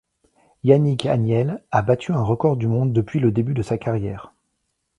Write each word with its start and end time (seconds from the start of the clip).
Yannick 0.63 1.05
Agnel 1.05 1.61
a 1.69 1.83
battu 1.83 2.11
un 2.11 2.23
record 2.23 2.57
du 2.57 2.65
monde 2.67 2.91
depuis 2.91 3.19
le 3.19 3.31
début 3.31 3.53
de 3.53 3.61
sa 3.61 3.77
carrière. 3.77 4.33